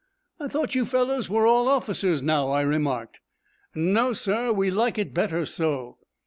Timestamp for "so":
5.45-5.99